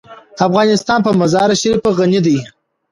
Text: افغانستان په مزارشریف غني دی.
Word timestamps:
افغانستان 0.47 0.99
په 1.03 1.11
مزارشریف 1.19 1.83
غني 1.97 2.19
دی. 2.25 2.37